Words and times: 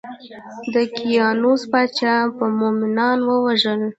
د 0.73 0.73
دقیانوس 0.75 1.61
پاچا 1.71 2.15
به 2.37 2.45
مومنان 2.59 3.19
وژل. 3.29 3.81